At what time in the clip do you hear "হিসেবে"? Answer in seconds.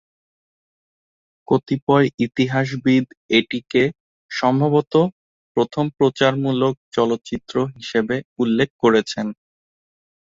7.75-8.15